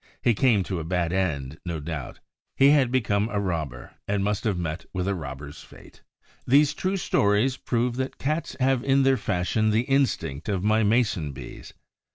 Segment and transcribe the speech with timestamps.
[0.23, 2.21] He came to a bad end, no doubt;
[2.57, 6.01] he had become a robber and must have met with a robber's fate.
[6.47, 11.33] These true stories prove that Cats have in their fashion the instinct of my Mason
[11.33, 11.75] bees.